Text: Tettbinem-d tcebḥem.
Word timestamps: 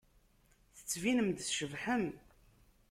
Tettbinem-d 0.77 1.37
tcebḥem. 1.41 2.05